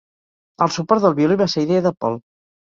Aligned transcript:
El 0.65 0.71
suport 0.77 1.03
del 1.03 1.17
violí 1.19 1.37
va 1.43 1.49
ser 1.57 1.67
idea 1.67 1.85
de 1.89 1.93
Paul. 2.01 2.19